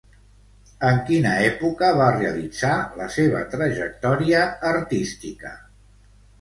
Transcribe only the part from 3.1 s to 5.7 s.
seva trajectòria artística?